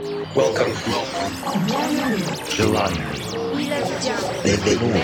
[0.00, 0.72] Welcome.
[2.46, 3.02] Gelano.
[4.44, 5.00] Benvenuto.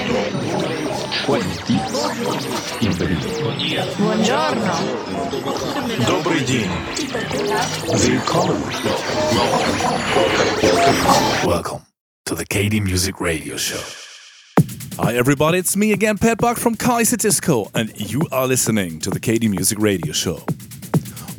[1.27, 1.75] Quanti.
[3.99, 4.75] Buongiorno.
[6.07, 6.71] Добрый день.
[7.89, 8.63] Willkommen.
[11.43, 11.45] Welcome.
[11.45, 11.81] Welcome
[12.27, 13.83] to the KD Music Radio Show.
[14.97, 19.19] Hi everybody, it's me again, Pat Buck from Kaiserdisco, and you are listening to the
[19.19, 20.45] KD Music Radio Show.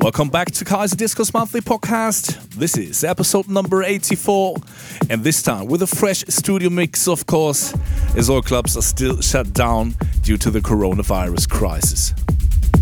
[0.00, 2.38] Welcome back to Kaiserdisco's monthly podcast.
[2.50, 4.56] This is episode number 84,
[5.08, 7.74] and this time with a fresh studio mix, of course,
[8.14, 12.14] as all clubs are still shut down due to the coronavirus crisis.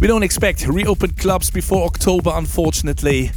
[0.00, 3.30] We don't expect reopened clubs before October, unfortunately,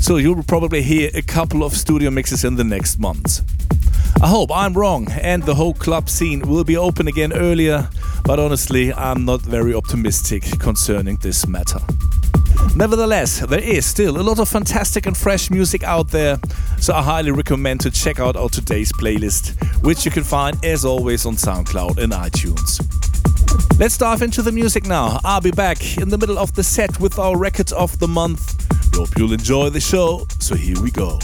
[0.00, 3.42] so you'll probably hear a couple of studio mixes in the next months.
[4.22, 7.88] I hope I'm wrong and the whole club scene will be open again earlier,
[8.24, 11.80] but honestly, I'm not very optimistic concerning this matter.
[12.76, 16.38] Nevertheless, there is still a lot of fantastic and fresh music out there,
[16.78, 20.84] so I highly recommend to check out our today's playlist, which you can find as
[20.84, 22.80] always on SoundCloud and iTunes.
[23.78, 25.18] Let's dive into the music now.
[25.24, 28.56] I'll be back in the middle of the set with our record of the month.
[28.94, 31.18] Hope you'll enjoy the show, so here we go.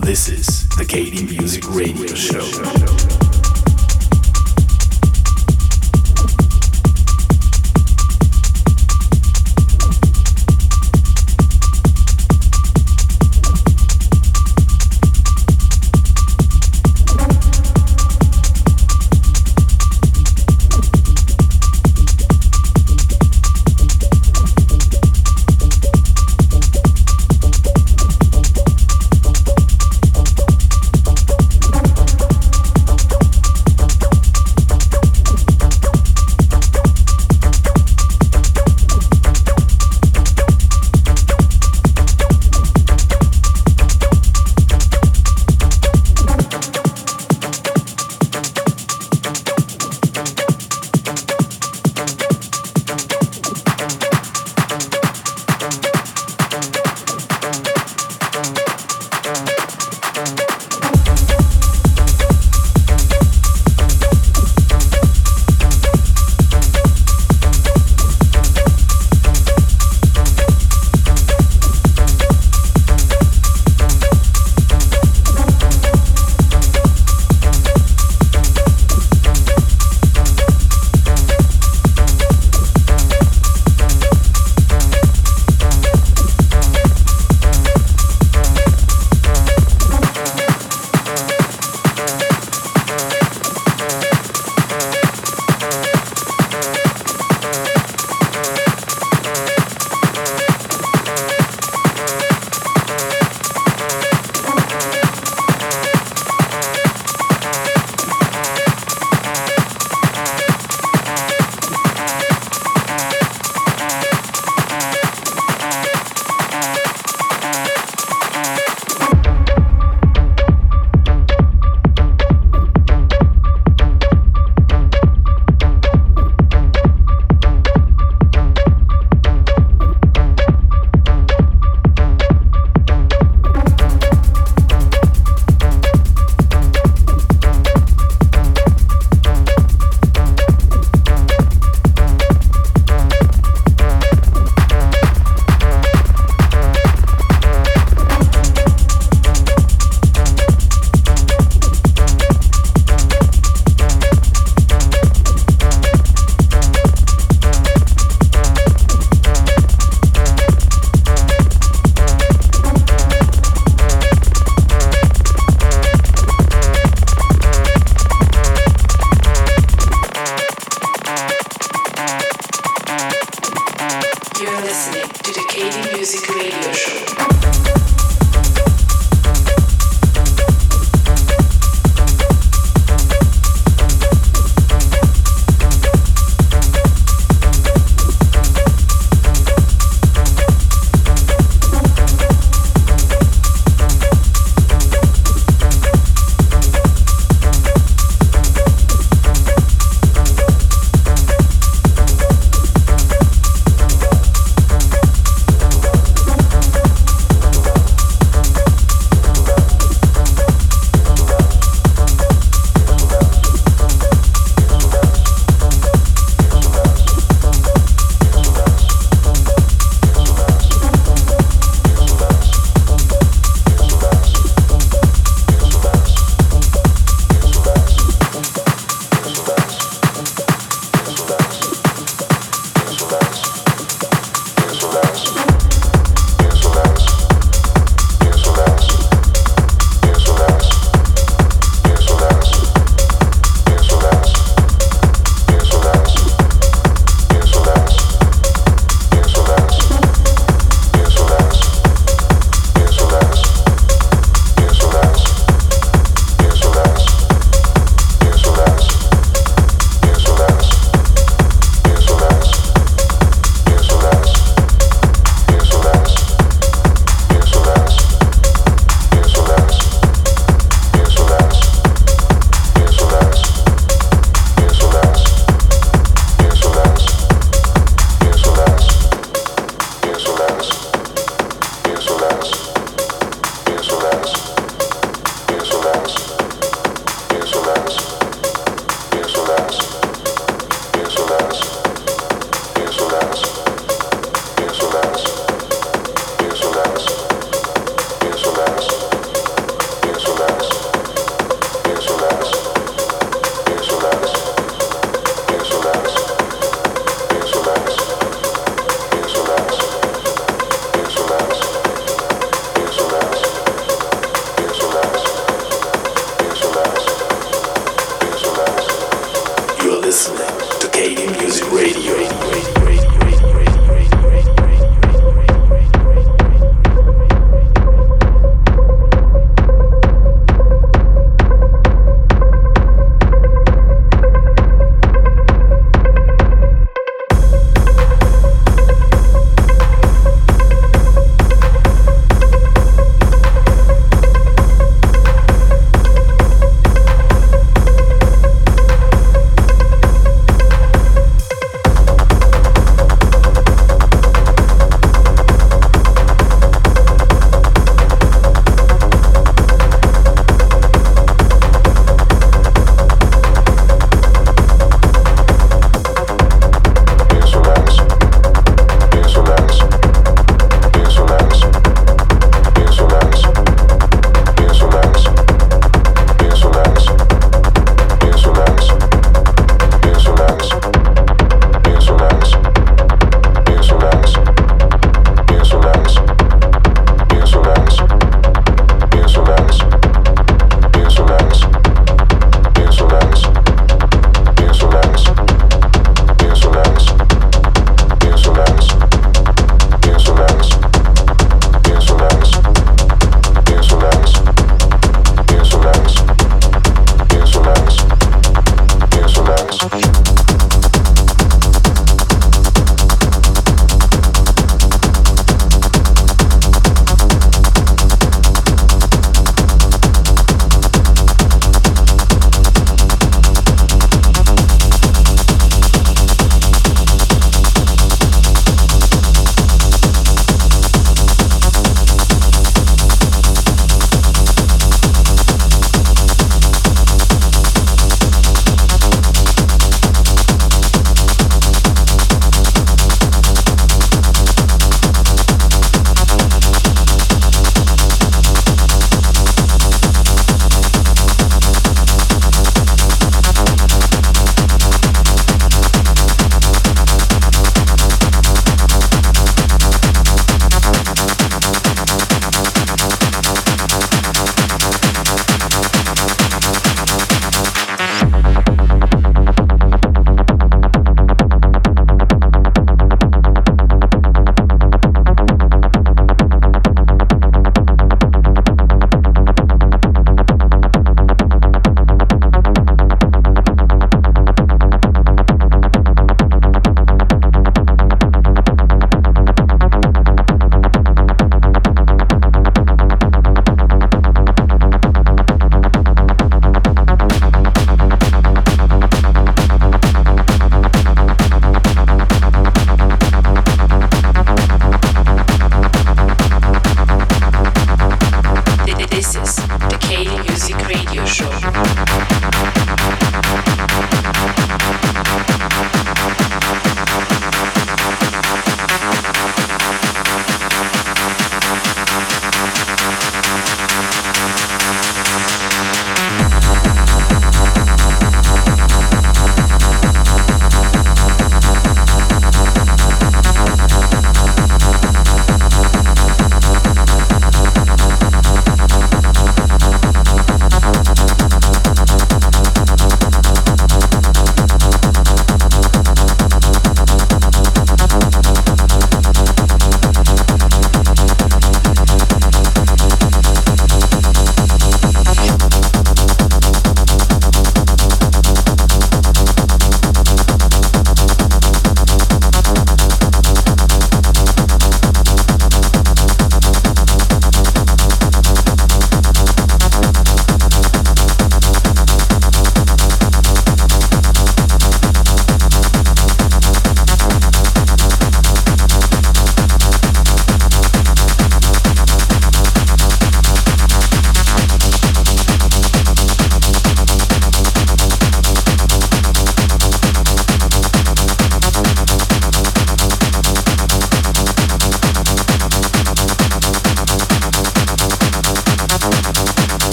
[0.00, 3.23] This is the KD Music Radio Show.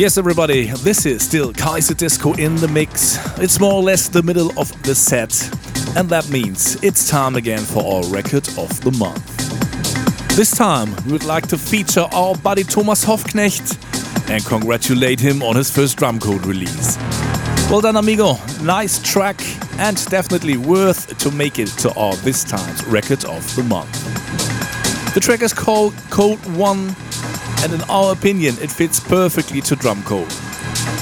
[0.00, 3.18] Yes, everybody, this is still Kaiserdisco in the mix.
[3.38, 5.30] It's more or less the middle of the set,
[5.94, 9.26] and that means it's time again for our record of the month.
[10.38, 15.54] This time, we would like to feature our buddy Thomas Hoffknecht and congratulate him on
[15.56, 16.96] his first Drumcode release.
[17.70, 18.38] Well done, amigo.
[18.62, 19.38] Nice track,
[19.78, 23.92] and definitely worth to make it to our this time's record of the month.
[25.12, 26.96] The track is called Code 1
[27.62, 30.30] and in our opinion, it fits perfectly to Drumcode.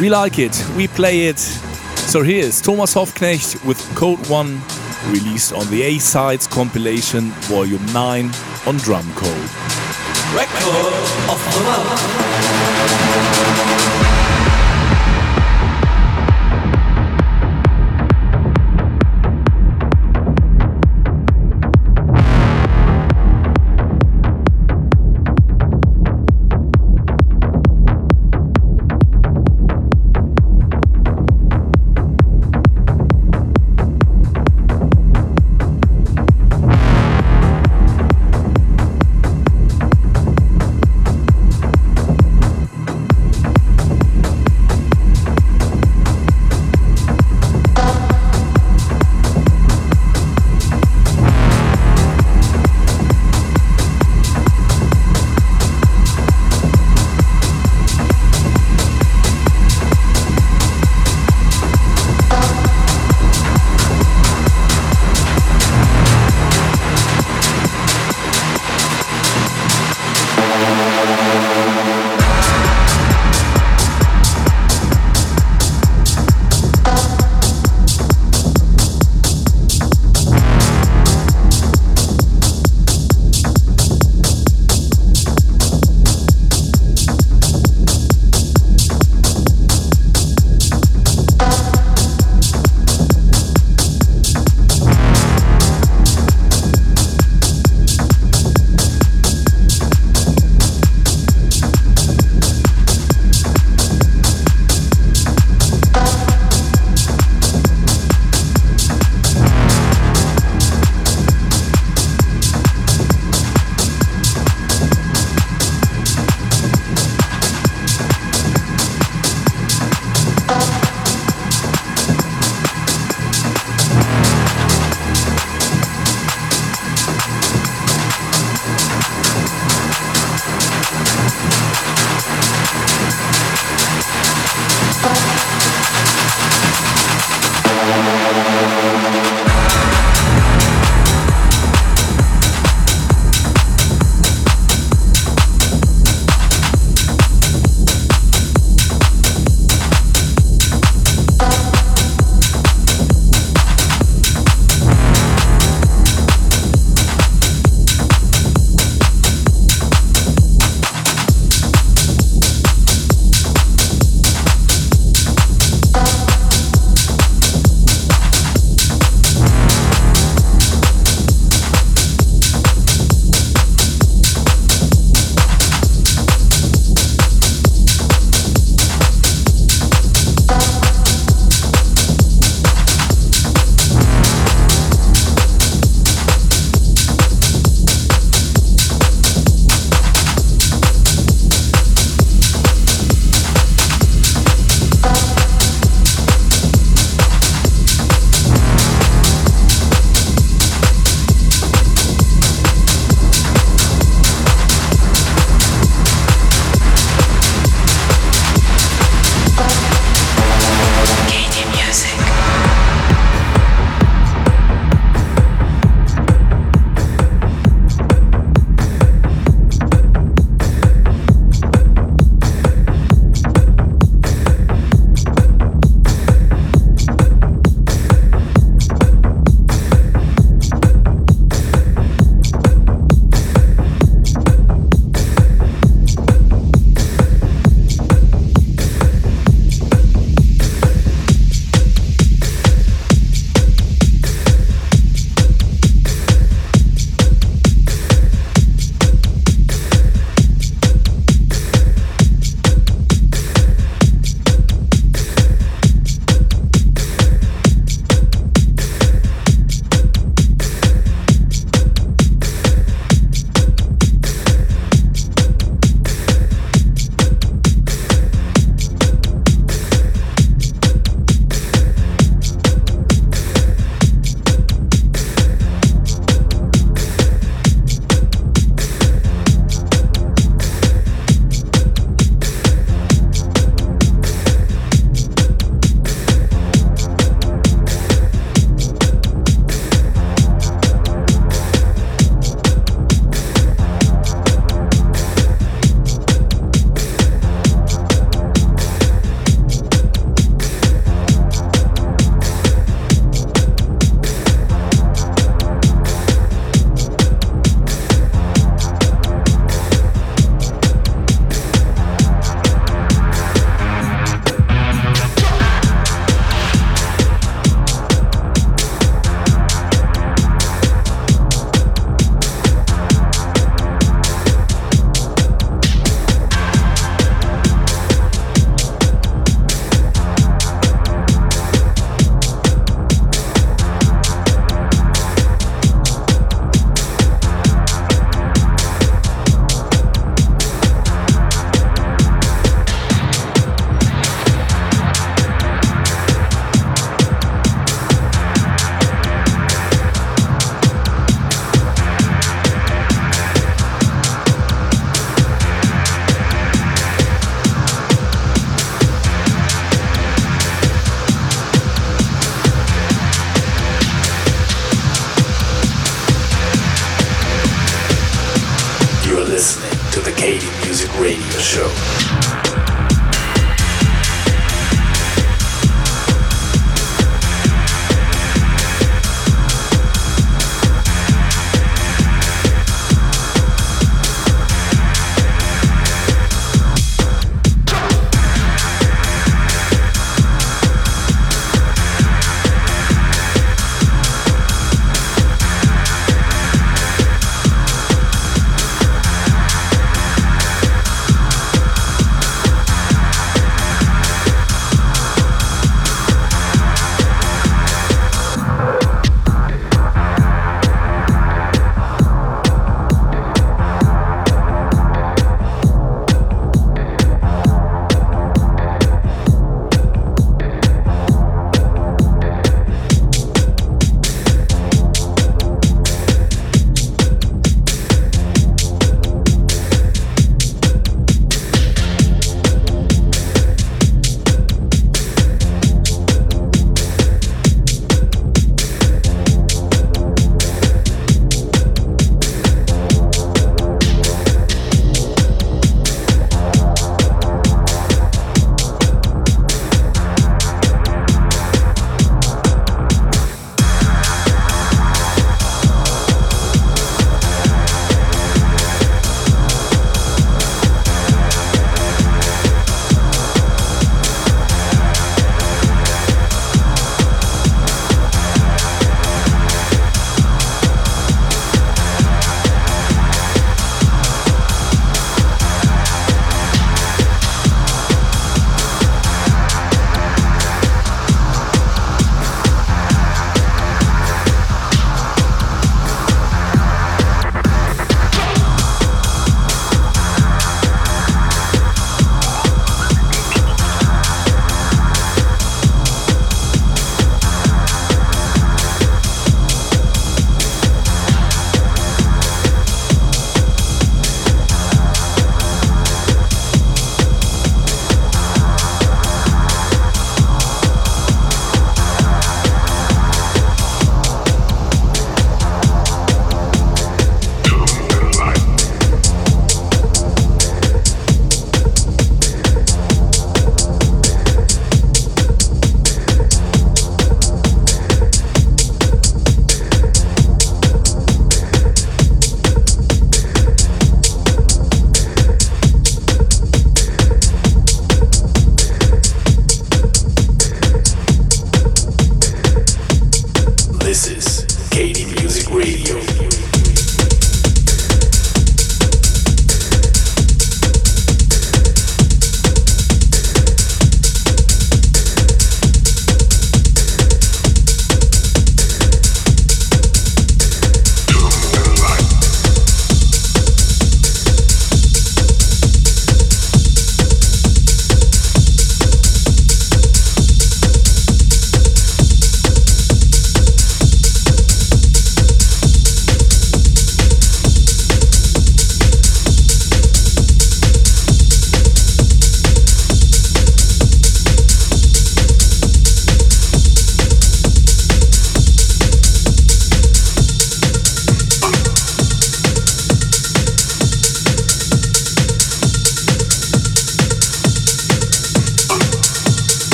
[0.00, 1.38] We like it, we play it.
[1.38, 4.60] So here's Thomas Hoffknecht with Code 1,
[5.08, 8.26] released on the A Sides compilation, Volume 9
[8.66, 9.50] on Drumcode.
[10.34, 10.92] Record
[11.30, 11.40] of
[13.88, 13.93] the.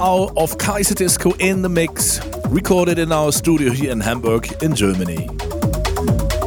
[0.00, 5.28] Hour of Kaiserdisco in the mix, recorded in our studio here in Hamburg, in Germany.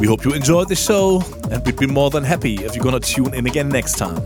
[0.00, 2.98] We hope you enjoyed the show, and we'd be more than happy if you're gonna
[2.98, 4.16] tune in again next time.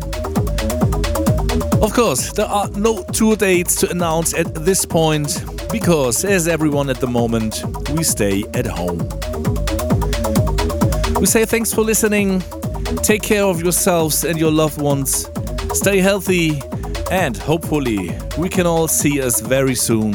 [1.82, 6.88] Of course, there are no tour dates to announce at this point, because as everyone
[6.88, 8.98] at the moment, we stay at home.
[11.20, 12.42] We say thanks for listening.
[13.02, 15.28] Take care of yourselves and your loved ones.
[15.74, 16.62] Stay healthy,
[17.10, 20.12] and hopefully, we can all see us very soon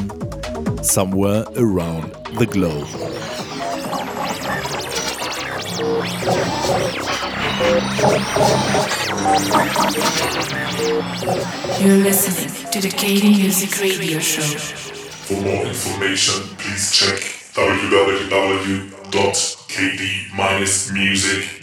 [0.83, 2.87] somewhere around the globe.
[11.81, 14.41] You're listening to the KD Music Radio Show.
[14.41, 17.19] For more information, please check
[17.53, 19.63] www.kd-music.net.
[19.73, 21.62] KD Music.